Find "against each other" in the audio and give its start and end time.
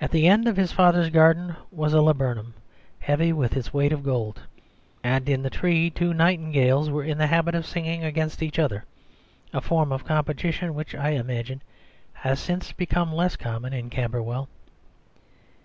8.04-8.84